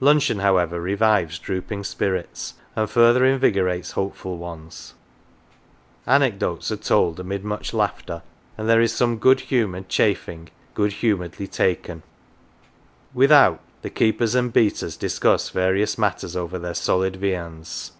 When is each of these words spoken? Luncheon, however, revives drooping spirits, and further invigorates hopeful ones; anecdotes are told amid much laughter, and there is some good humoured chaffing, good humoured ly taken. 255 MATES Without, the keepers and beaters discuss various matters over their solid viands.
Luncheon, 0.00 0.38
however, 0.38 0.80
revives 0.80 1.38
drooping 1.38 1.84
spirits, 1.84 2.54
and 2.74 2.88
further 2.88 3.26
invigorates 3.26 3.90
hopeful 3.90 4.38
ones; 4.38 4.94
anecdotes 6.06 6.72
are 6.72 6.78
told 6.78 7.20
amid 7.20 7.44
much 7.44 7.74
laughter, 7.74 8.22
and 8.56 8.70
there 8.70 8.80
is 8.80 8.94
some 8.94 9.18
good 9.18 9.40
humoured 9.40 9.90
chaffing, 9.90 10.48
good 10.72 10.94
humoured 10.94 11.38
ly 11.38 11.44
taken. 11.44 12.02
255 13.12 13.14
MATES 13.14 13.16
Without, 13.18 13.60
the 13.82 13.90
keepers 13.90 14.34
and 14.34 14.50
beaters 14.50 14.96
discuss 14.96 15.50
various 15.50 15.98
matters 15.98 16.34
over 16.34 16.58
their 16.58 16.72
solid 16.72 17.16
viands. 17.16 17.92